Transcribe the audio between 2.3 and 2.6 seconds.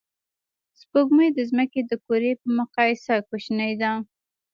په